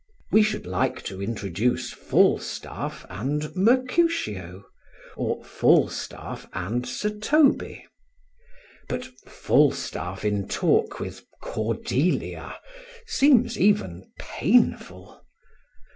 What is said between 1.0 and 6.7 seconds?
to introduce Falstaff and Mercutio, or Falstaff